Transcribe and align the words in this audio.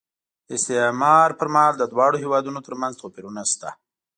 د 0.47 0.49
استعمار 0.59 1.29
پر 1.39 1.47
مهال 1.53 1.75
د 1.77 1.83
دواړو 1.93 2.21
هېوادونو 2.23 2.59
ترمنځ 2.67 2.93
توپیرونه 3.01 3.41
شته. 3.51 3.69